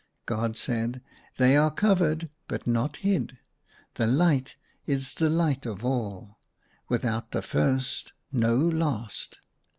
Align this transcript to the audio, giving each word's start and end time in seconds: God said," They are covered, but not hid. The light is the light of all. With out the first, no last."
God 0.25 0.57
said," 0.57 1.03
They 1.37 1.55
are 1.55 1.69
covered, 1.69 2.31
but 2.47 2.65
not 2.65 2.95
hid. 3.05 3.39
The 3.93 4.07
light 4.07 4.55
is 4.87 5.13
the 5.13 5.29
light 5.29 5.67
of 5.67 5.85
all. 5.85 6.39
With 6.89 7.05
out 7.05 7.29
the 7.33 7.43
first, 7.43 8.11
no 8.31 8.57
last." 8.57 9.37